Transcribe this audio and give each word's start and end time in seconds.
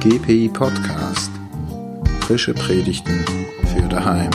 GPI 0.00 0.48
Podcast. 0.48 1.30
Frische 2.20 2.54
Predigten 2.54 3.22
für 3.66 3.86
daheim. 3.86 4.30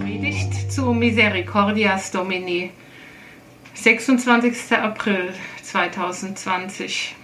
Predigt 0.00 0.72
zu 0.72 0.94
Misericordias 0.94 2.10
Domini, 2.12 2.70
26. 3.74 4.72
April 4.72 5.34
2020. 5.64 7.14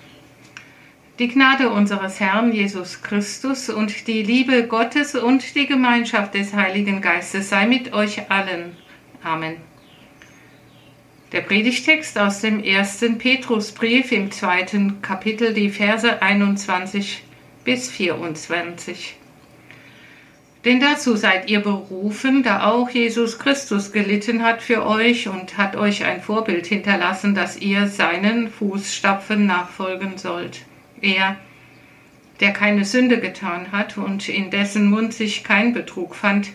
Die 1.18 1.29
Gnade 1.29 1.71
unseres 1.71 2.21
Herrn 2.21 2.53
Jesus 2.53 3.00
Christus 3.00 3.71
und 3.71 4.07
die 4.07 4.22
Liebe 4.22 4.67
Gottes 4.67 5.14
und 5.14 5.54
die 5.54 5.67
Gemeinschaft 5.67 6.35
des 6.35 6.53
Heiligen 6.53 7.00
Geistes 7.00 7.49
sei 7.49 7.67
mit 7.67 7.94
euch 7.94 8.30
allen. 8.30 8.76
Amen. 9.25 9.71
Der 11.33 11.41
Predigtext 11.41 12.18
aus 12.18 12.43
dem 12.43 12.63
ersten 12.63 13.17
Petrusbrief 13.17 14.13
im 14.13 14.31
zweiten 14.31 15.00
Kapitel, 15.00 15.54
die 15.54 15.71
Verse 15.71 16.21
21 16.21 17.23
bis 17.64 17.90
24. 17.90 19.17
Denn 20.67 20.79
dazu 20.79 21.17
seid 21.17 21.49
ihr 21.49 21.61
berufen, 21.61 22.43
da 22.43 22.67
auch 22.67 22.90
Jesus 22.90 23.39
Christus 23.39 23.93
gelitten 23.93 24.43
hat 24.43 24.61
für 24.61 24.85
euch 24.87 25.26
und 25.26 25.57
hat 25.57 25.75
euch 25.75 26.04
ein 26.04 26.21
Vorbild 26.21 26.67
hinterlassen, 26.67 27.35
dass 27.35 27.57
ihr 27.57 27.89
seinen 27.89 28.51
Fußstapfen 28.51 29.46
nachfolgen 29.46 30.18
sollt. 30.18 30.61
Er, 31.01 31.37
der 32.41 32.53
keine 32.53 32.84
Sünde 32.84 33.19
getan 33.20 33.73
hat 33.73 33.97
und 33.97 34.28
in 34.28 34.51
dessen 34.51 34.91
Mund 34.91 35.14
sich 35.14 35.45
kein 35.45 35.73
Betrug 35.73 36.14
fand, 36.14 36.51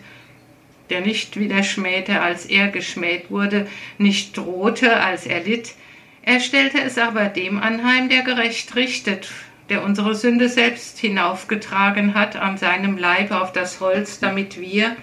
der 0.90 1.00
nicht 1.00 1.38
wieder 1.38 1.62
schmähte, 1.62 2.20
als 2.20 2.46
er 2.46 2.68
geschmäht 2.68 3.30
wurde, 3.30 3.66
nicht 3.98 4.36
drohte, 4.36 5.00
als 5.00 5.26
er 5.26 5.40
litt. 5.40 5.74
Er 6.22 6.40
stellte 6.40 6.80
es 6.80 6.98
aber 6.98 7.26
dem 7.26 7.58
anheim, 7.58 8.08
der 8.08 8.22
gerecht 8.22 8.74
richtet, 8.76 9.30
der 9.68 9.82
unsere 9.84 10.14
Sünde 10.14 10.48
selbst 10.48 10.98
hinaufgetragen 10.98 12.14
hat 12.14 12.36
an 12.36 12.56
seinem 12.56 12.96
Leib 12.96 13.30
auf 13.30 13.52
das 13.52 13.80
Holz, 13.80 14.18
damit 14.18 14.60
wir, 14.60 14.96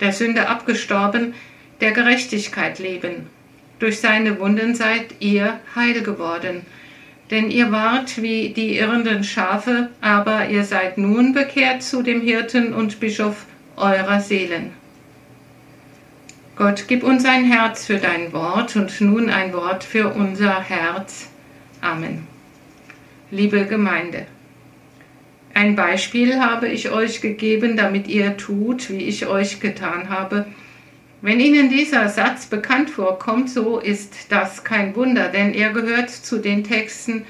der 0.00 0.12
Sünde 0.12 0.48
abgestorben, 0.48 1.34
der 1.80 1.92
Gerechtigkeit 1.92 2.78
leben. 2.78 3.26
Durch 3.78 4.00
seine 4.00 4.38
Wunden 4.38 4.74
seid 4.74 5.14
ihr 5.20 5.58
heil 5.74 6.02
geworden. 6.02 6.66
Denn 7.30 7.50
ihr 7.50 7.70
wart 7.70 8.20
wie 8.20 8.50
die 8.50 8.76
irrenden 8.76 9.24
Schafe, 9.24 9.88
aber 10.00 10.48
ihr 10.48 10.64
seid 10.64 10.98
nun 10.98 11.32
bekehrt 11.32 11.82
zu 11.82 12.02
dem 12.02 12.20
Hirten 12.20 12.74
und 12.74 13.00
Bischof 13.00 13.46
eurer 13.76 14.20
Seelen. 14.20 14.72
Gott, 16.60 16.84
gib 16.88 17.04
uns 17.04 17.24
ein 17.24 17.46
Herz 17.46 17.86
für 17.86 17.96
dein 17.96 18.34
Wort 18.34 18.76
und 18.76 19.00
nun 19.00 19.30
ein 19.30 19.54
Wort 19.54 19.82
für 19.82 20.12
unser 20.12 20.60
Herz. 20.60 21.30
Amen. 21.80 22.26
Liebe 23.30 23.64
Gemeinde, 23.64 24.26
ein 25.54 25.74
Beispiel 25.74 26.38
habe 26.38 26.68
ich 26.68 26.90
euch 26.90 27.22
gegeben, 27.22 27.78
damit 27.78 28.08
ihr 28.08 28.36
tut, 28.36 28.90
wie 28.90 29.04
ich 29.04 29.26
euch 29.26 29.60
getan 29.60 30.10
habe. 30.10 30.44
Wenn 31.22 31.40
Ihnen 31.40 31.70
dieser 31.70 32.10
Satz 32.10 32.44
bekannt 32.44 32.90
vorkommt, 32.90 33.48
so 33.48 33.78
ist 33.78 34.26
das 34.28 34.62
kein 34.62 34.94
Wunder, 34.94 35.28
denn 35.28 35.54
er 35.54 35.70
gehört 35.70 36.10
zu 36.10 36.36
den 36.36 36.62
Texten, 36.62 37.24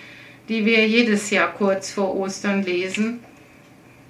die 0.48 0.65
wir 0.65 0.89
jedes 0.89 1.31
Jahr 1.31 1.53
kurz 1.53 1.92
vor 1.92 2.17
Ostern 2.17 2.65
lesen 2.65 3.20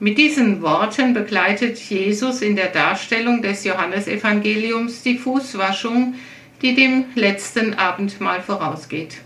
mit 0.01 0.17
diesen 0.17 0.63
Worten 0.63 1.13
begleitet 1.13 1.79
Jesus 1.79 2.41
in 2.41 2.57
der 2.57 2.69
Darstellung 2.69 3.43
des 3.43 3.65
Johannesevangeliums 3.65 5.03
die 5.03 5.19
Fußwaschung, 5.19 6.15
die 6.63 6.75
dem 6.75 7.05
letzten 7.15 7.75
Abendmahl 7.75 8.41
vorausgeht. 8.41 9.19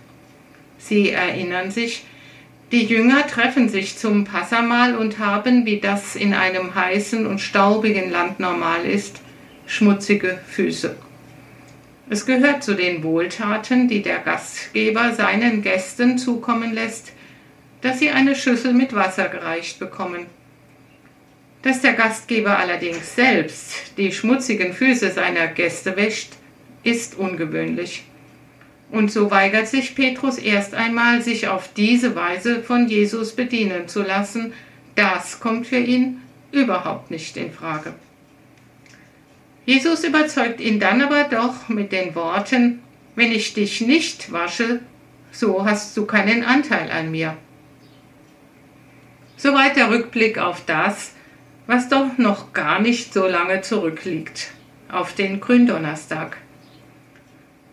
Sie 0.78 1.10
erinnern 1.10 1.70
sich, 1.70 2.04
die 2.72 2.86
Jünger 2.86 3.24
treffen 3.28 3.68
sich 3.68 3.98
zum 3.98 4.24
Passamahl 4.24 4.96
und 4.96 5.20
haben, 5.20 5.64
wie 5.64 5.78
das 5.78 6.16
in 6.16 6.34
einem 6.34 6.74
heißen 6.74 7.24
und 7.24 7.38
staubigen 7.38 8.10
Land 8.10 8.40
normal 8.40 8.84
ist, 8.84 9.20
schmutzige 9.66 10.40
Füße. 10.48 10.96
Es 12.10 12.26
gehört 12.26 12.64
zu 12.64 12.74
den 12.74 13.04
Wohltaten, 13.04 13.86
die 13.86 14.02
der 14.02 14.18
Gastgeber 14.18 15.14
seinen 15.14 15.62
Gästen 15.62 16.18
zukommen 16.18 16.74
lässt, 16.74 17.12
dass 17.80 18.00
sie 18.00 18.10
eine 18.10 18.34
Schüssel 18.34 18.74
mit 18.74 18.92
Wasser 18.92 19.28
gereicht 19.28 19.78
bekommen. 19.78 20.26
Dass 21.64 21.80
der 21.80 21.94
Gastgeber 21.94 22.58
allerdings 22.58 23.16
selbst 23.16 23.96
die 23.96 24.12
schmutzigen 24.12 24.74
Füße 24.74 25.10
seiner 25.10 25.46
Gäste 25.46 25.96
wäscht, 25.96 26.34
ist 26.82 27.16
ungewöhnlich. 27.16 28.04
Und 28.90 29.10
so 29.10 29.30
weigert 29.30 29.66
sich 29.66 29.94
Petrus 29.94 30.36
erst 30.36 30.74
einmal, 30.74 31.22
sich 31.22 31.48
auf 31.48 31.72
diese 31.72 32.14
Weise 32.14 32.62
von 32.62 32.86
Jesus 32.86 33.32
bedienen 33.34 33.88
zu 33.88 34.02
lassen. 34.02 34.52
Das 34.94 35.40
kommt 35.40 35.66
für 35.66 35.78
ihn 35.78 36.20
überhaupt 36.52 37.10
nicht 37.10 37.34
in 37.38 37.50
Frage. 37.50 37.94
Jesus 39.64 40.04
überzeugt 40.04 40.60
ihn 40.60 40.78
dann 40.78 41.00
aber 41.00 41.24
doch 41.24 41.70
mit 41.70 41.92
den 41.92 42.14
Worten, 42.14 42.80
wenn 43.16 43.32
ich 43.32 43.54
dich 43.54 43.80
nicht 43.80 44.30
wasche, 44.30 44.80
so 45.32 45.64
hast 45.64 45.96
du 45.96 46.04
keinen 46.04 46.44
Anteil 46.44 46.90
an 46.90 47.10
mir. 47.10 47.38
Soweit 49.38 49.76
der 49.76 49.88
Rückblick 49.88 50.36
auf 50.36 50.62
das, 50.66 51.14
was 51.66 51.88
doch 51.88 52.18
noch 52.18 52.52
gar 52.52 52.80
nicht 52.80 53.14
so 53.14 53.26
lange 53.26 53.62
zurückliegt, 53.62 54.50
auf 54.88 55.14
den 55.14 55.40
Gründonnerstag. 55.40 56.36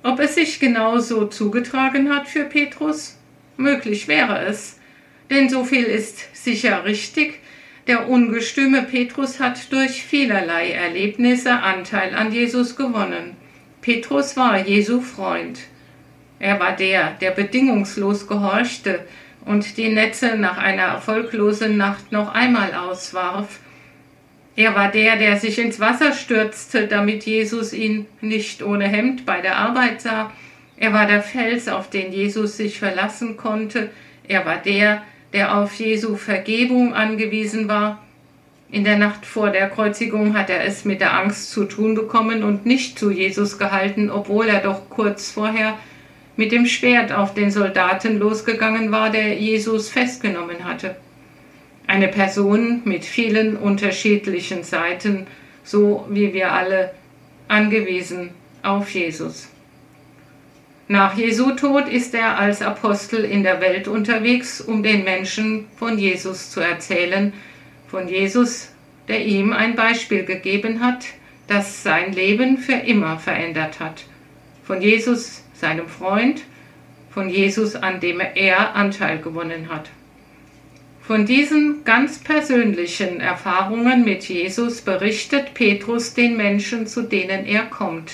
Ob 0.04 0.20
es 0.20 0.36
sich 0.36 0.60
genau 0.60 1.00
so 1.00 1.26
zugetragen 1.26 2.14
hat 2.14 2.28
für 2.28 2.46
Petrus? 2.46 3.18
Möglich 3.58 4.08
wäre 4.08 4.40
es, 4.46 4.80
denn 5.30 5.50
so 5.50 5.64
viel 5.64 5.84
ist 5.84 6.36
sicher 6.36 6.86
richtig, 6.86 7.40
der 7.88 8.08
ungestüme 8.08 8.84
Petrus 8.84 9.40
hat 9.40 9.72
durch 9.72 10.04
vielerlei 10.04 10.72
Erlebnisse 10.72 11.52
Anteil 11.52 12.16
an 12.16 12.32
Jesus 12.32 12.76
gewonnen. 12.76 13.36
Petrus 13.82 14.38
war 14.38 14.66
Jesu 14.66 15.02
Freund. 15.02 15.60
Er 16.40 16.60
war 16.60 16.76
der, 16.76 17.12
der 17.22 17.32
bedingungslos 17.32 18.28
gehorchte 18.28 19.06
und 19.46 19.78
die 19.78 19.90
Netze 19.90 20.38
nach 20.38 20.58
einer 20.58 20.84
erfolglosen 20.84 21.78
Nacht 21.78 22.12
noch 22.12 22.34
einmal 22.34 22.74
auswarf 22.74 23.60
er 24.56 24.76
war 24.76 24.92
der, 24.92 25.16
der 25.16 25.38
sich 25.38 25.60
ins 25.60 25.80
Wasser 25.80 26.12
stürzte, 26.12 26.88
damit 26.88 27.26
Jesus 27.26 27.72
ihn 27.72 28.06
nicht 28.20 28.62
ohne 28.62 28.88
Hemd 28.88 29.26
bei 29.26 29.40
der 29.40 29.58
Arbeit 29.58 30.02
sah. 30.02 30.32
Er 30.76 30.94
war 30.94 31.08
der 31.08 31.22
Fels, 31.22 31.70
auf 31.70 31.90
den 31.90 32.12
Jesus 32.12 32.58
sich 32.58 32.80
verlassen 32.80 33.38
konnte. 33.38 33.90
Er 34.28 34.46
war 34.46 34.58
der, 34.58 35.04
der 35.32 35.58
auf 35.58 35.74
Jesu 35.76 36.16
Vergebung 36.16 36.94
angewiesen 36.94 37.70
war. 37.70 38.04
In 38.70 38.84
der 38.84 38.98
Nacht 38.98 39.26
vor 39.26 39.52
der 39.52 39.70
Kreuzigung 39.70 40.38
hat 40.38 40.50
er 40.50 40.66
es 40.66 40.86
mit 40.86 41.02
der 41.02 41.18
Angst 41.18 41.52
zu 41.52 41.66
tun 41.66 41.96
bekommen 41.96 42.44
und 42.44 42.66
nicht 42.66 43.00
zu 43.00 43.10
Jesus 43.10 43.58
gehalten, 43.58 44.10
obwohl 44.10 44.48
er 44.48 44.60
doch 44.60 44.90
kurz 44.90 45.32
vorher 45.32 45.78
mit 46.36 46.52
dem 46.52 46.66
Schwert 46.66 47.12
auf 47.12 47.34
den 47.34 47.52
Soldaten 47.52 48.18
losgegangen 48.18 48.92
war, 48.92 49.12
der 49.12 49.36
Jesus 49.36 49.90
festgenommen 49.90 50.64
hatte 50.66 50.96
eine 51.92 52.08
Person 52.08 52.84
mit 52.86 53.04
vielen 53.04 53.58
unterschiedlichen 53.58 54.64
Seiten, 54.64 55.28
so 55.66 56.06
wie 56.10 56.34
wir 56.34 56.54
alle 56.54 56.94
angewiesen 57.50 58.30
auf 58.64 58.90
Jesus. 58.92 59.50
Nach 60.88 61.18
Jesu 61.18 61.52
Tod 61.52 61.90
ist 61.90 62.16
er 62.16 62.40
als 62.40 62.62
Apostel 62.62 63.26
in 63.26 63.44
der 63.44 63.60
Welt 63.60 63.90
unterwegs, 63.90 64.62
um 64.62 64.84
den 64.84 65.04
Menschen 65.04 65.66
von 65.76 66.00
Jesus 66.00 66.50
zu 66.50 66.62
erzählen, 66.62 67.34
von 67.90 68.08
Jesus, 68.08 68.70
der 69.10 69.26
ihm 69.26 69.52
ein 69.52 69.76
Beispiel 69.76 70.24
gegeben 70.24 70.80
hat, 70.80 71.04
das 71.48 71.84
sein 71.84 72.14
Leben 72.14 72.58
für 72.58 72.72
immer 72.72 73.20
verändert 73.20 73.82
hat, 73.82 74.06
von 74.64 74.82
Jesus, 74.82 75.44
seinem 75.54 75.90
Freund, 75.90 76.44
von 77.10 77.28
Jesus, 77.28 77.76
an 77.76 78.00
dem 78.00 78.22
er 78.22 78.76
Anteil 78.76 79.20
gewonnen 79.20 79.68
hat. 79.70 79.90
Von 81.12 81.26
diesen 81.26 81.84
ganz 81.84 82.20
persönlichen 82.20 83.20
Erfahrungen 83.20 84.06
mit 84.06 84.30
Jesus 84.30 84.80
berichtet 84.80 85.54
Petrus 85.54 86.14
den 86.14 86.38
Menschen, 86.38 86.88
zu 86.88 87.02
denen 87.02 87.46
er 87.46 87.64
kommt. 87.64 88.14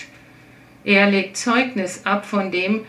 Er 0.83 1.07
legt 1.11 1.37
Zeugnis 1.37 2.07
ab 2.07 2.25
von 2.25 2.51
dem, 2.51 2.81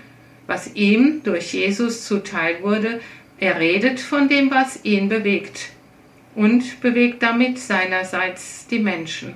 was 0.46 0.74
ihm 0.74 1.20
durch 1.24 1.52
Jesus 1.52 2.06
zuteil 2.06 2.62
wurde. 2.62 3.02
Er 3.38 3.60
redet 3.60 4.00
von 4.00 4.30
dem, 4.30 4.50
was 4.50 4.82
ihn 4.82 5.10
bewegt 5.10 5.72
und 6.34 6.80
bewegt 6.80 7.22
damit 7.22 7.58
seinerseits 7.58 8.66
die 8.66 8.78
Menschen. 8.78 9.34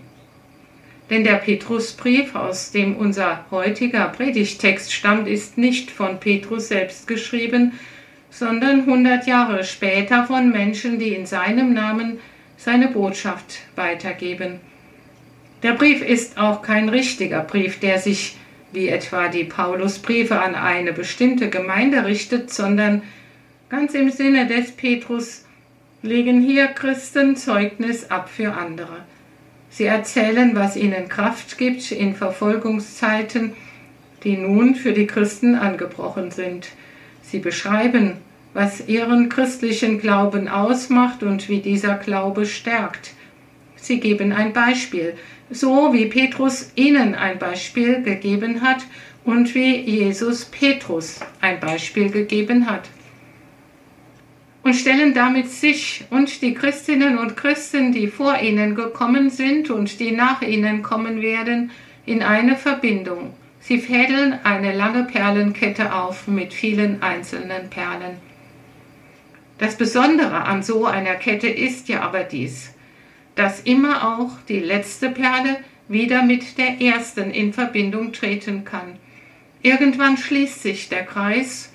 Denn 1.10 1.22
der 1.22 1.34
Petrusbrief, 1.34 2.34
aus 2.34 2.70
dem 2.70 2.96
unser 2.96 3.44
heutiger 3.50 4.06
Predigtext 4.06 4.90
stammt, 4.90 5.28
ist 5.28 5.58
nicht 5.58 5.90
von 5.90 6.18
Petrus 6.18 6.68
selbst 6.68 7.06
geschrieben, 7.06 7.72
sondern 8.32 8.86
hundert 8.86 9.28
Jahre 9.28 9.62
später 9.62 10.26
von 10.26 10.50
Menschen, 10.50 10.98
die 10.98 11.14
in 11.14 11.26
seinem 11.26 11.72
Namen 11.72 12.18
seine 12.56 12.88
Botschaft 12.88 13.60
weitergeben. 13.76 14.58
Der 15.62 15.74
Brief 15.74 16.02
ist 16.02 16.36
auch 16.36 16.62
kein 16.62 16.88
richtiger 16.88 17.42
Brief, 17.42 17.78
der 17.78 18.00
sich 18.00 18.36
wie 18.72 18.88
etwa 18.88 19.28
die 19.28 19.44
Paulusbriefe 19.44 20.40
an 20.40 20.56
eine 20.56 20.92
bestimmte 20.92 21.48
Gemeinde 21.48 22.04
richtet, 22.04 22.52
sondern 22.52 23.02
Ganz 23.72 23.94
im 23.94 24.10
Sinne 24.10 24.46
des 24.46 24.72
Petrus 24.72 25.46
legen 26.02 26.42
hier 26.42 26.66
Christen 26.66 27.36
Zeugnis 27.36 28.10
ab 28.10 28.28
für 28.28 28.52
andere. 28.52 28.98
Sie 29.70 29.86
erzählen, 29.86 30.54
was 30.54 30.76
ihnen 30.76 31.08
Kraft 31.08 31.56
gibt 31.56 31.90
in 31.90 32.14
Verfolgungszeiten, 32.14 33.54
die 34.24 34.36
nun 34.36 34.74
für 34.74 34.92
die 34.92 35.06
Christen 35.06 35.54
angebrochen 35.54 36.30
sind. 36.30 36.68
Sie 37.32 37.38
beschreiben, 37.38 38.18
was 38.52 38.86
ihren 38.88 39.30
christlichen 39.30 39.98
Glauben 39.98 40.48
ausmacht 40.48 41.22
und 41.22 41.48
wie 41.48 41.60
dieser 41.60 41.94
Glaube 41.94 42.44
stärkt. 42.44 43.14
Sie 43.74 44.00
geben 44.00 44.34
ein 44.34 44.52
Beispiel, 44.52 45.14
so 45.48 45.94
wie 45.94 46.04
Petrus 46.04 46.72
ihnen 46.74 47.14
ein 47.14 47.38
Beispiel 47.38 48.02
gegeben 48.02 48.60
hat 48.60 48.84
und 49.24 49.54
wie 49.54 49.76
Jesus 49.76 50.44
Petrus 50.44 51.20
ein 51.40 51.58
Beispiel 51.58 52.10
gegeben 52.10 52.66
hat. 52.66 52.90
Und 54.62 54.74
stellen 54.74 55.14
damit 55.14 55.48
sich 55.48 56.04
und 56.10 56.42
die 56.42 56.52
Christinnen 56.52 57.16
und 57.16 57.34
Christen, 57.34 57.92
die 57.92 58.08
vor 58.08 58.40
ihnen 58.40 58.74
gekommen 58.74 59.30
sind 59.30 59.70
und 59.70 60.00
die 60.00 60.12
nach 60.12 60.42
ihnen 60.42 60.82
kommen 60.82 61.22
werden, 61.22 61.70
in 62.04 62.22
eine 62.22 62.56
Verbindung. 62.56 63.32
Sie 63.62 63.78
fädeln 63.78 64.40
eine 64.42 64.74
lange 64.74 65.04
Perlenkette 65.04 65.94
auf 65.94 66.26
mit 66.26 66.52
vielen 66.52 67.00
einzelnen 67.00 67.70
Perlen. 67.70 68.16
Das 69.58 69.76
Besondere 69.76 70.42
an 70.42 70.64
so 70.64 70.84
einer 70.84 71.14
Kette 71.14 71.46
ist 71.46 71.88
ja 71.88 72.00
aber 72.00 72.24
dies, 72.24 72.74
dass 73.36 73.60
immer 73.60 74.18
auch 74.18 74.30
die 74.48 74.58
letzte 74.58 75.10
Perle 75.10 75.58
wieder 75.86 76.24
mit 76.24 76.58
der 76.58 76.80
ersten 76.80 77.30
in 77.30 77.52
Verbindung 77.52 78.12
treten 78.12 78.64
kann. 78.64 78.98
Irgendwann 79.62 80.16
schließt 80.16 80.60
sich 80.60 80.88
der 80.88 81.04
Kreis 81.04 81.72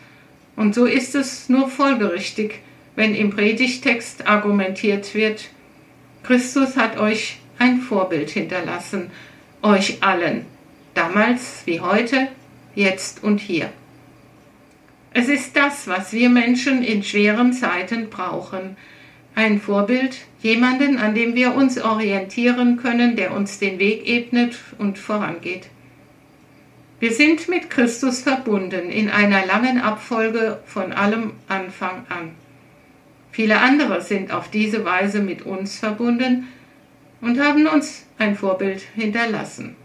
und 0.58 0.76
so 0.76 0.86
ist 0.86 1.16
es 1.16 1.48
nur 1.48 1.70
folgerichtig, 1.70 2.60
wenn 2.98 3.16
im 3.16 3.30
Predigtext 3.30 4.28
argumentiert 4.28 5.16
wird, 5.16 5.50
Christus 6.24 6.76
hat 6.76 6.98
euch 6.98 7.38
ein 7.60 7.80
Vorbild 7.80 8.30
hinterlassen, 8.32 9.10
euch 9.62 10.04
allen, 10.04 10.46
damals 10.98 11.62
wie 11.66 11.80
heute, 11.80 12.28
jetzt 12.76 13.24
und 13.24 13.40
hier. 13.40 13.70
Es 15.14 15.30
ist 15.30 15.56
das, 15.56 15.88
was 15.88 16.12
wir 16.12 16.30
Menschen 16.30 16.84
in 16.84 17.04
schweren 17.04 17.54
Zeiten 17.54 18.10
brauchen. 18.10 18.76
Ein 19.36 19.62
Vorbild, 19.62 20.18
jemanden, 20.42 20.98
an 20.98 21.14
dem 21.14 21.36
wir 21.36 21.54
uns 21.54 21.80
orientieren 21.80 22.78
können, 22.78 23.16
der 23.16 23.32
uns 23.34 23.60
den 23.60 23.78
Weg 23.80 24.08
ebnet 24.08 24.58
und 24.80 24.98
vorangeht. 24.98 25.70
Wir 27.00 27.14
sind 27.14 27.48
mit 27.48 27.70
Christus 27.70 28.22
verbunden 28.22 28.90
in 28.90 29.10
einer 29.10 29.46
langen 29.46 29.80
Abfolge 29.80 30.60
von 30.66 30.94
allem 30.94 31.34
Anfang 31.48 32.08
an. 32.10 32.32
Viele 33.32 33.60
andere 33.60 34.02
sind 34.02 34.32
auf 34.32 34.50
diese 34.50 34.84
Weise 34.84 35.22
mit 35.22 35.44
uns 35.44 35.78
verbunden 35.78 36.48
und 37.22 37.40
haben 37.40 37.68
uns 37.68 38.08
ein 38.18 38.36
Vorbild 38.36 38.82
hinterlassen. 38.96 39.76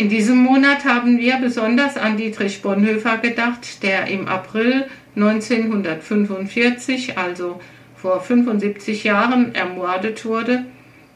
In 0.00 0.08
diesem 0.08 0.38
Monat 0.38 0.86
haben 0.86 1.18
wir 1.18 1.36
besonders 1.36 1.98
an 1.98 2.16
Dietrich 2.16 2.62
Bonhoeffer 2.62 3.18
gedacht, 3.18 3.82
der 3.82 4.06
im 4.06 4.28
April 4.28 4.86
1945, 5.14 7.18
also 7.18 7.60
vor 7.96 8.22
75 8.22 9.04
Jahren, 9.04 9.54
ermordet 9.54 10.24
wurde 10.24 10.64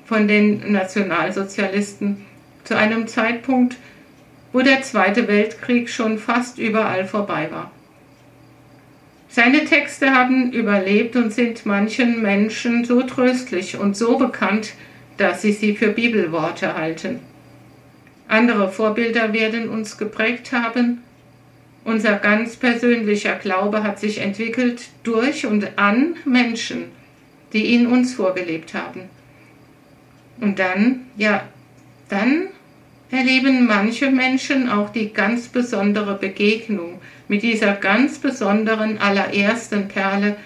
von 0.04 0.28
den 0.28 0.70
Nationalsozialisten 0.70 2.26
zu 2.64 2.76
einem 2.76 3.06
Zeitpunkt, 3.06 3.78
wo 4.52 4.60
der 4.60 4.82
Zweite 4.82 5.28
Weltkrieg 5.28 5.88
schon 5.88 6.18
fast 6.18 6.58
überall 6.58 7.06
vorbei 7.06 7.48
war. 7.50 7.70
Seine 9.30 9.64
Texte 9.64 10.10
haben 10.10 10.52
überlebt 10.52 11.16
und 11.16 11.32
sind 11.32 11.64
manchen 11.64 12.20
Menschen 12.20 12.84
so 12.84 13.00
tröstlich 13.00 13.78
und 13.78 13.96
so 13.96 14.18
bekannt, 14.18 14.74
dass 15.16 15.40
sie 15.40 15.52
sie 15.52 15.74
für 15.74 15.88
Bibelworte 15.88 16.74
halten. 16.74 17.20
Andere 18.28 18.70
Vorbilder 18.70 19.32
werden 19.32 19.68
uns 19.68 19.98
geprägt 19.98 20.52
haben. 20.52 21.02
Unser 21.84 22.16
ganz 22.16 22.56
persönlicher 22.56 23.34
Glaube 23.34 23.82
hat 23.82 24.00
sich 24.00 24.18
entwickelt 24.18 24.82
durch 25.02 25.46
und 25.46 25.78
an 25.78 26.16
Menschen, 26.24 26.84
die 27.52 27.66
ihn 27.66 27.86
uns 27.86 28.14
vorgelebt 28.14 28.74
haben. 28.74 29.02
Und 30.40 30.58
dann, 30.58 31.06
ja, 31.16 31.42
dann 32.08 32.48
erleben 33.10 33.66
manche 33.66 34.10
Menschen 34.10 34.68
auch 34.68 34.90
die 34.90 35.12
ganz 35.12 35.48
besondere 35.48 36.14
Begegnung 36.14 37.00
mit 37.28 37.42
dieser 37.42 37.74
ganz 37.74 38.18
besonderen 38.18 38.98
allerersten 38.98 39.88
Perle 39.88 40.36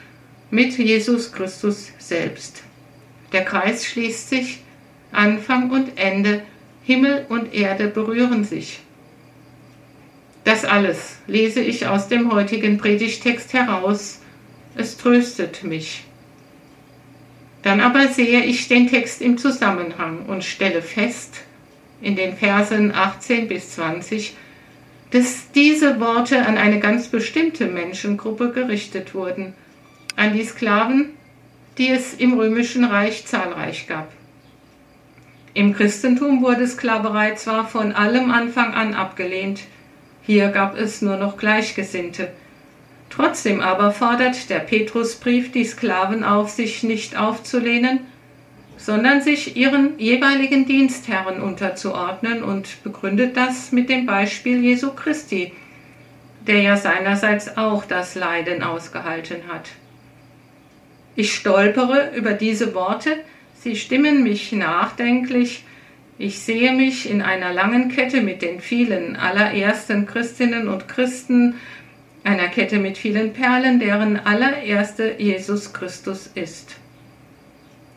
mit 0.51 0.77
Jesus 0.77 1.33
Christus 1.33 1.93
selbst. 1.99 2.63
Der 3.33 3.45
Kreis 3.45 3.87
schließt 3.87 4.29
sich, 4.29 4.63
Anfang 5.13 5.71
und 5.71 5.97
Ende, 5.97 6.43
Himmel 6.89 7.27
und 7.29 7.53
Erde 7.53 7.89
berühren 7.89 8.45
sich. 8.45 8.81
Das 10.45 10.65
alles 10.65 11.19
lese 11.27 11.61
ich 11.61 11.87
aus 11.87 12.09
dem 12.09 12.33
heutigen 12.33 12.79
Predigtext 12.79 13.53
heraus. 13.53 14.23
Es 14.75 14.97
tröstet 14.97 15.65
mich. 15.65 16.05
Dann 17.63 17.83
aber 17.83 18.09
sehe 18.09 18.43
ich 18.43 18.69
den 18.69 18.89
Text 18.89 19.21
im 19.21 19.37
Zusammenhang 19.37 20.25
und 20.29 20.45
stelle 20.45 20.81
fest, 20.81 21.43
in 22.01 22.17
den 22.17 22.39
Versen 22.39 22.95
18 22.95 23.49
bis 23.49 23.73
20, 23.73 24.35
dass 25.11 25.53
diese 25.55 26.01
Worte 26.01 26.47
an 26.47 26.57
eine 26.57 26.81
ganz 26.81 27.09
bestimmte 27.09 27.67
Menschengruppe 27.67 28.51
gerichtet 28.51 29.15
wurden, 29.15 29.53
an 30.17 30.33
die 30.33 30.45
Sklaven, 30.45 31.11
die 31.77 31.91
es 31.91 32.15
im 32.15 32.33
römischen 32.33 32.85
Reich 32.85 33.27
zahlreich 33.27 33.87
gab. 33.87 34.11
Im 35.59 35.75
Christentum 35.75 36.41
wurde 36.41 36.69
Sklaverei 36.69 37.35
zwar 37.35 37.67
von 37.67 37.91
allem 37.91 38.31
Anfang 38.31 38.75
an 38.75 38.95
abgelehnt, 38.95 39.63
hier 40.23 40.51
gab 40.51 40.79
es 40.79 41.03
nur 41.03 41.17
noch 41.17 41.37
Gleichgesinnte. 41.37 42.29
Trotzdem 43.11 43.61
aber 43.61 43.91
fordert 43.91 44.51
der 44.51 44.61
Petrusbrief 44.61 45.51
die 45.51 45.65
Sklaven 45.65 46.23
auf, 46.23 46.49
sich 46.49 46.85
nicht 46.85 47.19
aufzulehnen, 47.19 47.99
sondern 48.77 49.21
sich 49.21 49.57
ihren 49.57 49.99
jeweiligen 49.99 50.65
Dienstherren 50.65 51.43
unterzuordnen 51.43 52.45
und 52.45 52.81
begründet 52.85 53.37
das 53.37 53.73
mit 53.73 53.89
dem 53.89 54.07
Beispiel 54.07 54.63
Jesu 54.63 54.93
Christi, 54.93 55.53
der 56.47 56.63
ja 56.63 56.77
seinerseits 56.77 57.57
auch 57.57 57.85
das 57.85 58.15
Leiden 58.15 58.63
ausgehalten 58.63 59.49
hat. 59.49 59.71
Ich 61.17 61.35
stolpere 61.35 62.13
über 62.15 62.35
diese 62.35 62.77
Worte, 62.77 63.17
sie 63.63 63.77
stimmen 63.77 64.23
mich 64.23 64.53
nachdenklich, 64.53 65.65
ich 66.21 66.41
sehe 66.41 66.73
mich 66.73 67.09
in 67.09 67.23
einer 67.23 67.53
langen 67.53 67.91
Kette 67.91 68.21
mit 68.23 68.43
den 68.43 68.61
vielen 68.61 69.15
allerersten 69.15 70.07
Christinnen 70.07 70.67
und 70.67 70.89
Christen, 70.89 71.55
einer 72.25 72.49
Kette 72.49 72.79
mit 72.79 72.99
vielen 72.99 73.33
Perlen, 73.33 73.79
deren 73.79 74.19
allererste 74.19 75.15
Jesus 75.19 75.73
Christus 75.73 76.29
ist. 76.35 76.77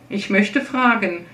Ich 0.08 0.30
möchte 0.30 0.62
fragen, 0.62 1.26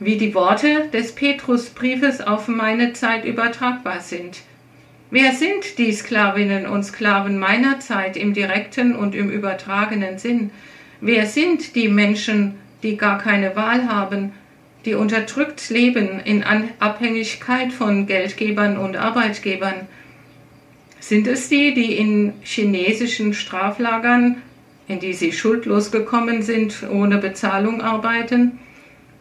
wie 0.00 0.16
die 0.16 0.34
Worte 0.34 0.88
des 0.92 1.14
Petrusbriefes 1.14 2.20
auf 2.20 2.48
meine 2.48 2.92
Zeit 2.92 3.24
übertragbar 3.24 4.00
sind. 4.00 4.38
Wer 5.10 5.32
sind 5.32 5.78
die 5.78 5.92
Sklavinnen 5.92 6.66
und 6.66 6.82
Sklaven 6.82 7.38
meiner 7.38 7.78
Zeit 7.78 8.16
im 8.16 8.34
direkten 8.34 8.96
und 8.96 9.14
im 9.14 9.30
übertragenen 9.30 10.18
Sinn? 10.18 10.50
Wer 11.00 11.26
sind 11.26 11.76
die 11.76 11.88
Menschen, 11.88 12.56
die 12.82 12.96
gar 12.96 13.18
keine 13.18 13.56
Wahl 13.56 13.88
haben, 13.88 14.32
die 14.84 14.94
unterdrückt 14.94 15.68
leben 15.70 16.20
in 16.20 16.44
Abhängigkeit 16.78 17.72
von 17.72 18.06
Geldgebern 18.06 18.76
und 18.76 18.96
Arbeitgebern? 18.96 19.88
Sind 21.00 21.26
es 21.26 21.48
die, 21.48 21.74
die 21.74 21.96
in 21.96 22.34
chinesischen 22.42 23.34
Straflagern 23.34 24.36
in 24.88 25.00
die 25.00 25.12
sie 25.12 25.32
schuldlos 25.32 25.90
gekommen 25.90 26.42
sind, 26.42 26.84
ohne 26.90 27.18
Bezahlung 27.18 27.80
arbeiten? 27.80 28.58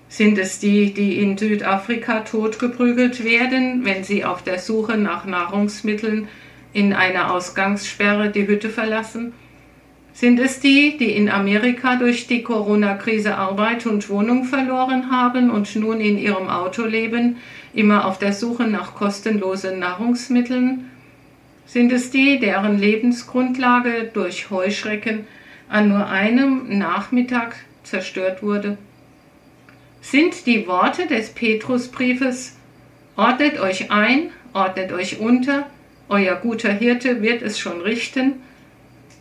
Sind 0.07 0.37
es 0.37 0.59
die, 0.59 0.93
die 0.93 1.19
in 1.19 1.37
Südafrika 1.37 2.21
totgeprügelt 2.21 3.23
werden, 3.23 3.83
wenn 3.83 4.03
sie 4.03 4.23
auf 4.23 4.43
der 4.43 4.59
Suche 4.59 4.97
nach 4.97 5.25
Nahrungsmitteln 5.25 6.27
in 6.73 6.93
einer 6.93 7.31
Ausgangssperre 7.31 8.29
die 8.29 8.47
Hütte 8.47 8.69
verlassen? 8.69 9.33
Sind 10.15 10.39
es 10.39 10.61
die, 10.61 10.95
die 10.97 11.11
in 11.11 11.27
Amerika 11.29 11.97
durch 11.97 12.25
die 12.25 12.41
Corona-Krise 12.41 13.35
Arbeit 13.35 13.85
und 13.85 14.09
Wohnung 14.09 14.45
verloren 14.45 15.11
haben 15.11 15.49
und 15.49 15.75
nun 15.75 15.99
in 15.99 16.17
ihrem 16.17 16.47
Auto 16.47 16.85
leben, 16.85 17.35
immer 17.73 18.05
auf 18.05 18.17
der 18.17 18.31
Suche 18.31 18.63
nach 18.63 18.95
kostenlosen 18.95 19.77
Nahrungsmitteln? 19.77 20.89
Sind 21.65 21.91
es 21.91 22.11
die, 22.11 22.39
deren 22.39 22.79
Lebensgrundlage 22.79 24.09
durch 24.13 24.49
Heuschrecken 24.49 25.27
an 25.67 25.89
nur 25.89 26.07
einem 26.07 26.77
Nachmittag 26.77 27.57
zerstört 27.83 28.41
wurde? 28.41 28.77
Sind 29.99 30.45
die 30.45 30.65
Worte 30.65 31.07
des 31.07 31.31
Petrusbriefes 31.31 32.55
Ordnet 33.17 33.59
euch 33.59 33.91
ein, 33.91 34.29
ordnet 34.53 34.93
euch 34.93 35.19
unter, 35.19 35.69
euer 36.07 36.35
guter 36.35 36.71
Hirte 36.71 37.21
wird 37.21 37.41
es 37.41 37.59
schon 37.59 37.81
richten, 37.81 38.35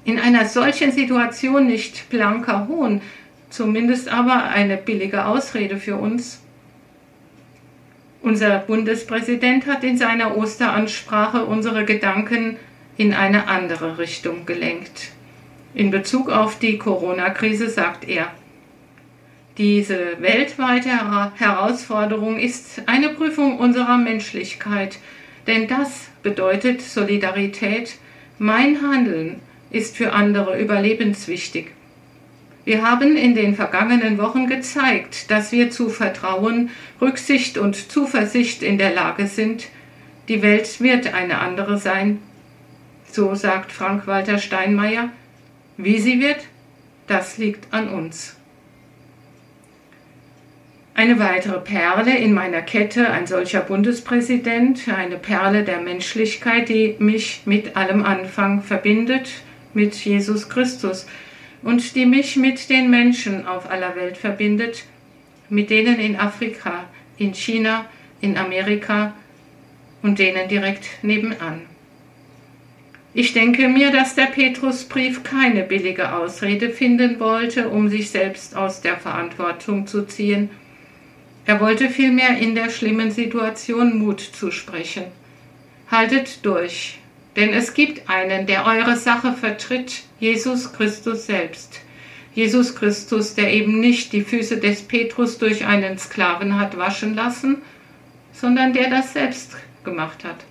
In 0.04 0.18
einer 0.18 0.44
solchen 0.44 0.92
Situation 0.92 1.66
nicht 1.66 2.10
blanker 2.10 2.68
Hohn, 2.68 3.00
zumindest 3.48 4.08
aber 4.08 4.44
eine 4.44 4.76
billige 4.76 5.24
Ausrede 5.24 5.78
für 5.78 5.96
uns. 5.96 6.40
Unser 8.20 8.58
Bundespräsident 8.58 9.66
hat 9.66 9.84
in 9.84 9.96
seiner 9.96 10.36
Osteransprache 10.36 11.44
unsere 11.44 11.84
Gedanken 11.84 12.56
in 12.96 13.12
eine 13.14 13.48
andere 13.48 13.98
Richtung 13.98 14.46
gelenkt. 14.46 15.10
In 15.74 15.90
Bezug 15.90 16.30
auf 16.30 16.58
die 16.58 16.78
Corona-Krise 16.78 17.68
sagt 17.68 18.08
er, 18.08 18.30
diese 19.56 20.20
weltweite 20.20 20.90
Herausforderung 21.36 22.38
ist 22.38 22.82
eine 22.86 23.10
Prüfung 23.10 23.58
unserer 23.58 23.98
Menschlichkeit, 23.98 24.98
denn 25.46 25.68
das 25.68 26.08
bedeutet 26.22 26.82
Solidarität. 26.82 27.96
Mein 28.38 28.82
Handeln 28.82 29.40
ist 29.74 29.96
für 29.96 30.12
andere 30.12 30.60
überlebenswichtig. 30.60 31.72
Wir 32.64 32.82
haben 32.82 33.16
in 33.16 33.34
den 33.34 33.54
vergangenen 33.54 34.16
Wochen 34.16 34.46
gezeigt, 34.46 35.30
dass 35.30 35.52
wir 35.52 35.70
zu 35.70 35.90
Vertrauen, 35.90 36.70
Rücksicht 37.00 37.58
und 37.58 37.90
Zuversicht 37.90 38.62
in 38.62 38.78
der 38.78 38.94
Lage 38.94 39.26
sind. 39.26 39.66
Die 40.28 40.40
Welt 40.40 40.80
wird 40.80 41.12
eine 41.12 41.40
andere 41.40 41.76
sein. 41.76 42.20
So 43.10 43.34
sagt 43.34 43.70
Frank-Walter 43.70 44.38
Steinmeier. 44.38 45.10
Wie 45.76 45.98
sie 45.98 46.20
wird, 46.20 46.38
das 47.06 47.36
liegt 47.36 47.72
an 47.74 47.88
uns. 47.88 48.36
Eine 50.94 51.18
weitere 51.18 51.58
Perle 51.58 52.16
in 52.16 52.32
meiner 52.32 52.62
Kette, 52.62 53.10
ein 53.10 53.26
solcher 53.26 53.60
Bundespräsident, 53.60 54.82
eine 54.88 55.16
Perle 55.16 55.64
der 55.64 55.80
Menschlichkeit, 55.80 56.68
die 56.68 56.94
mich 57.00 57.42
mit 57.44 57.76
allem 57.76 58.04
Anfang 58.04 58.62
verbindet, 58.62 59.28
mit 59.74 59.94
Jesus 59.94 60.48
Christus 60.48 61.06
und 61.62 61.94
die 61.94 62.06
mich 62.06 62.36
mit 62.36 62.68
den 62.68 62.90
Menschen 62.90 63.46
auf 63.46 63.70
aller 63.70 63.96
Welt 63.96 64.16
verbindet, 64.16 64.84
mit 65.48 65.70
denen 65.70 65.98
in 65.98 66.16
Afrika, 66.16 66.84
in 67.18 67.34
China, 67.34 67.86
in 68.20 68.36
Amerika 68.36 69.14
und 70.02 70.18
denen 70.18 70.48
direkt 70.48 71.02
nebenan. 71.02 71.62
Ich 73.16 73.32
denke 73.32 73.68
mir, 73.68 73.92
dass 73.92 74.16
der 74.16 74.26
Petrusbrief 74.26 75.22
keine 75.22 75.62
billige 75.62 76.14
Ausrede 76.14 76.70
finden 76.70 77.20
wollte, 77.20 77.68
um 77.68 77.88
sich 77.88 78.10
selbst 78.10 78.56
aus 78.56 78.80
der 78.80 78.96
Verantwortung 78.96 79.86
zu 79.86 80.04
ziehen. 80.04 80.50
Er 81.46 81.60
wollte 81.60 81.90
vielmehr 81.90 82.36
in 82.38 82.56
der 82.56 82.70
schlimmen 82.70 83.12
Situation 83.12 83.98
Mut 83.98 84.20
zusprechen. 84.20 85.04
Haltet 85.90 86.44
durch, 86.44 86.98
denn 87.36 87.52
es 87.52 87.74
gibt 87.74 88.08
einen, 88.08 88.46
der 88.46 88.66
eure 88.66 88.96
Sache 88.96 89.32
vertritt, 89.32 90.02
Jesus 90.20 90.72
Christus 90.72 91.26
selbst. 91.26 91.80
Jesus 92.34 92.74
Christus, 92.74 93.34
der 93.34 93.52
eben 93.52 93.80
nicht 93.80 94.12
die 94.12 94.22
Füße 94.22 94.58
des 94.58 94.82
Petrus 94.82 95.38
durch 95.38 95.66
einen 95.66 95.98
Sklaven 95.98 96.58
hat 96.58 96.76
waschen 96.76 97.14
lassen, 97.14 97.62
sondern 98.32 98.72
der 98.72 98.90
das 98.90 99.12
selbst 99.12 99.52
gemacht 99.84 100.24
hat. 100.24 100.44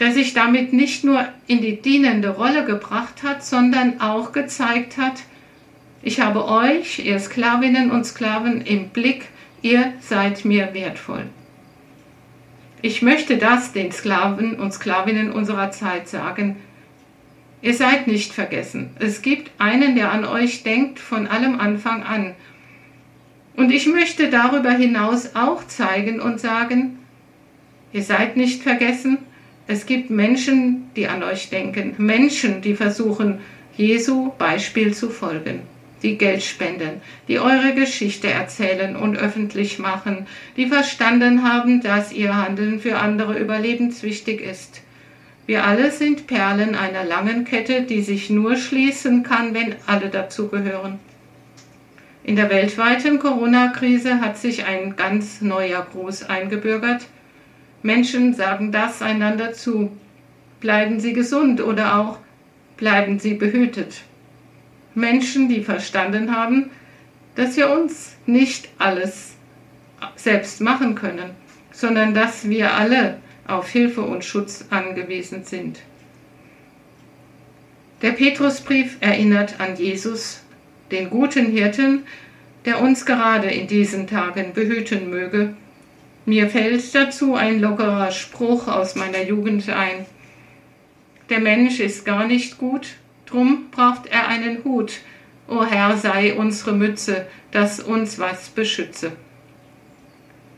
Der 0.00 0.12
sich 0.12 0.32
damit 0.32 0.72
nicht 0.72 1.04
nur 1.04 1.26
in 1.46 1.60
die 1.60 1.80
dienende 1.80 2.30
Rolle 2.30 2.64
gebracht 2.64 3.22
hat, 3.22 3.44
sondern 3.44 4.00
auch 4.00 4.32
gezeigt 4.32 4.96
hat, 4.96 5.22
ich 6.02 6.20
habe 6.20 6.46
euch, 6.46 7.00
ihr 7.00 7.18
Sklavinnen 7.18 7.90
und 7.90 8.04
Sklaven, 8.04 8.60
im 8.60 8.90
Blick, 8.90 9.26
ihr 9.62 9.92
seid 10.00 10.44
mir 10.44 10.72
wertvoll. 10.72 11.24
Ich 12.82 13.02
möchte 13.02 13.38
das 13.38 13.72
den 13.72 13.90
Sklaven 13.90 14.58
und 14.58 14.72
Sklavinnen 14.72 15.32
unserer 15.32 15.70
Zeit 15.70 16.08
sagen. 16.08 16.56
Ihr 17.62 17.74
seid 17.74 18.06
nicht 18.06 18.32
vergessen. 18.32 18.90
Es 18.98 19.22
gibt 19.22 19.50
einen, 19.58 19.96
der 19.96 20.12
an 20.12 20.24
euch 20.24 20.62
denkt 20.62 20.98
von 20.98 21.26
allem 21.26 21.58
Anfang 21.58 22.02
an. 22.02 22.34
Und 23.56 23.70
ich 23.70 23.86
möchte 23.86 24.28
darüber 24.28 24.70
hinaus 24.70 25.34
auch 25.34 25.66
zeigen 25.66 26.20
und 26.20 26.38
sagen, 26.38 26.98
ihr 27.92 28.02
seid 28.02 28.36
nicht 28.36 28.62
vergessen. 28.62 29.18
Es 29.66 29.86
gibt 29.86 30.10
Menschen, 30.10 30.90
die 30.94 31.08
an 31.08 31.22
euch 31.22 31.48
denken. 31.48 31.94
Menschen, 31.96 32.60
die 32.60 32.74
versuchen, 32.74 33.40
Jesu 33.76 34.32
Beispiel 34.38 34.94
zu 34.94 35.08
folgen 35.08 35.62
die 36.02 36.18
Geld 36.18 36.42
spenden, 36.42 37.00
die 37.28 37.38
eure 37.38 37.74
Geschichte 37.74 38.28
erzählen 38.28 38.96
und 38.96 39.16
öffentlich 39.16 39.78
machen, 39.78 40.26
die 40.56 40.66
verstanden 40.66 41.42
haben, 41.42 41.80
dass 41.80 42.12
ihr 42.12 42.36
Handeln 42.36 42.80
für 42.80 42.98
andere 42.98 43.38
überlebenswichtig 43.38 44.40
ist. 44.40 44.82
Wir 45.46 45.64
alle 45.64 45.92
sind 45.92 46.26
Perlen 46.26 46.74
einer 46.74 47.04
langen 47.04 47.44
Kette, 47.44 47.82
die 47.82 48.02
sich 48.02 48.30
nur 48.30 48.56
schließen 48.56 49.22
kann, 49.22 49.54
wenn 49.54 49.76
alle 49.86 50.08
dazugehören. 50.08 50.98
In 52.24 52.34
der 52.34 52.50
weltweiten 52.50 53.20
Corona-Krise 53.20 54.20
hat 54.20 54.36
sich 54.36 54.64
ein 54.64 54.96
ganz 54.96 55.40
neuer 55.40 55.86
Gruß 55.92 56.24
eingebürgert. 56.24 57.06
Menschen 57.84 58.34
sagen 58.34 58.72
das 58.72 59.00
einander 59.00 59.52
zu. 59.52 59.96
Bleiben 60.58 60.98
Sie 60.98 61.12
gesund 61.12 61.60
oder 61.60 62.00
auch 62.00 62.18
bleiben 62.76 63.20
Sie 63.20 63.34
behütet. 63.34 64.02
Menschen, 64.96 65.48
die 65.48 65.62
verstanden 65.62 66.34
haben, 66.34 66.70
dass 67.34 67.56
wir 67.56 67.70
uns 67.70 68.16
nicht 68.24 68.70
alles 68.78 69.34
selbst 70.16 70.60
machen 70.60 70.94
können, 70.94 71.30
sondern 71.70 72.14
dass 72.14 72.48
wir 72.48 72.74
alle 72.74 73.18
auf 73.46 73.68
Hilfe 73.68 74.00
und 74.00 74.24
Schutz 74.24 74.64
angewiesen 74.70 75.44
sind. 75.44 75.78
Der 78.02 78.12
Petrusbrief 78.12 78.96
erinnert 79.00 79.60
an 79.60 79.76
Jesus, 79.76 80.42
den 80.90 81.10
guten 81.10 81.46
Hirten, 81.46 82.04
der 82.64 82.80
uns 82.80 83.04
gerade 83.04 83.48
in 83.48 83.66
diesen 83.66 84.06
Tagen 84.06 84.54
behüten 84.54 85.10
möge. 85.10 85.54
Mir 86.24 86.48
fällt 86.48 86.94
dazu 86.94 87.34
ein 87.34 87.60
lockerer 87.60 88.10
Spruch 88.10 88.66
aus 88.66 88.96
meiner 88.96 89.22
Jugend 89.22 89.68
ein. 89.68 90.06
Der 91.28 91.40
Mensch 91.40 91.80
ist 91.80 92.04
gar 92.04 92.26
nicht 92.26 92.58
gut, 92.58 92.96
Drum 93.26 93.70
braucht 93.70 94.06
er 94.06 94.28
einen 94.28 94.64
Hut. 94.64 95.00
O 95.48 95.64
Herr, 95.64 95.96
sei 95.96 96.34
unsere 96.34 96.72
Mütze, 96.72 97.26
dass 97.50 97.80
uns 97.80 98.18
was 98.18 98.48
beschütze. 98.48 99.12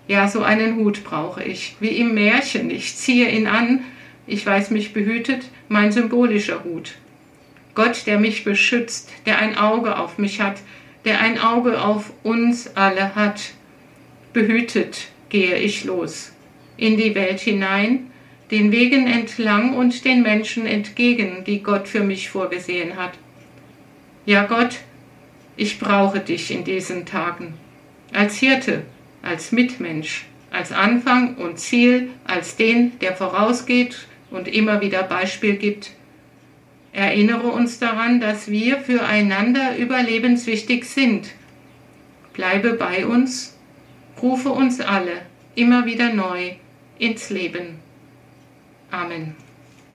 Ja, 0.06 0.28
so 0.28 0.42
einen 0.42 0.76
Hut 0.76 1.04
brauche 1.04 1.44
ich, 1.44 1.76
wie 1.80 1.88
im 1.88 2.14
Märchen. 2.14 2.70
Ich 2.70 2.96
ziehe 2.96 3.30
ihn 3.30 3.46
an, 3.46 3.84
ich 4.26 4.44
weiß 4.44 4.70
mich 4.70 4.94
behütet, 4.94 5.44
mein 5.68 5.92
symbolischer 5.92 6.64
Hut. 6.64 6.94
Gott, 7.74 8.06
der 8.06 8.18
mich 8.18 8.44
beschützt, 8.44 9.10
der 9.26 9.38
ein 9.38 9.56
Auge 9.56 9.98
auf 9.98 10.18
mich 10.18 10.40
hat, 10.40 10.56
der 11.04 11.20
ein 11.20 11.38
Auge 11.38 11.82
auf 11.82 12.12
uns 12.22 12.74
alle 12.76 13.14
hat. 13.14 13.52
Behütet 14.32 15.08
gehe 15.28 15.56
ich 15.56 15.84
los, 15.84 16.32
in 16.76 16.96
die 16.96 17.14
Welt 17.14 17.40
hinein, 17.40 18.10
den 18.50 18.72
Wegen 18.72 19.06
entlang 19.06 19.74
und 19.74 20.04
den 20.04 20.22
Menschen 20.22 20.66
entgegen, 20.66 21.44
die 21.44 21.62
Gott 21.62 21.86
für 21.86 22.02
mich 22.02 22.30
vorgesehen 22.30 22.96
hat. 22.96 23.12
Ja 24.24 24.44
Gott, 24.44 24.78
ich 25.56 25.78
brauche 25.78 26.20
dich 26.20 26.50
in 26.50 26.64
diesen 26.64 27.04
Tagen, 27.04 27.54
als 28.12 28.36
Hirte, 28.36 28.82
als 29.22 29.52
Mitmensch, 29.52 30.26
als 30.50 30.72
Anfang 30.72 31.36
und 31.36 31.58
Ziel, 31.58 32.10
als 32.24 32.56
den, 32.56 32.98
der 33.00 33.14
vorausgeht 33.14 34.06
und 34.30 34.48
immer 34.48 34.80
wieder 34.80 35.02
Beispiel 35.02 35.56
gibt. 35.56 35.90
Erinnere 36.92 37.48
uns 37.48 37.78
daran, 37.78 38.20
dass 38.20 38.50
wir 38.50 38.78
füreinander 38.78 39.76
überlebenswichtig 39.76 40.84
sind. 40.84 41.28
Bleibe 42.32 42.74
bei 42.74 43.06
uns, 43.06 43.58
rufe 44.22 44.50
uns 44.50 44.80
alle 44.80 45.22
immer 45.54 45.86
wieder 45.86 46.12
neu 46.12 46.52
ins 46.98 47.30
Leben. 47.30 47.87
Amen. 48.92 49.47